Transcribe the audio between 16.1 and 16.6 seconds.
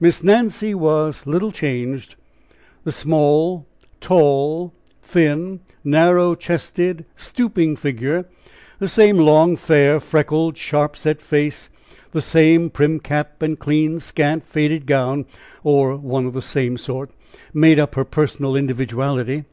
of the